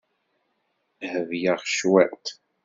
[1.11, 2.25] Hebleɣ cwiṭ.